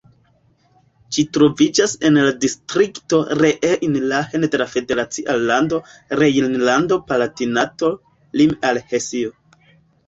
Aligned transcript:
Ĝi 1.17 1.25
troviĝas 1.37 1.93
en 2.09 2.17
la 2.21 2.31
distrikto 2.45 3.19
Rhein-Lahn 3.41 4.49
de 4.57 4.61
la 4.63 4.69
federacia 4.73 5.37
lando 5.45 5.83
Rejnlando-Palatinato, 6.23 7.97
lime 8.41 8.61
al 8.73 8.87
Hesio. 8.95 9.41